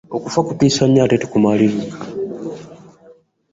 [0.15, 2.03] Okufa kutiisa nnyo ate tekumanyiirika.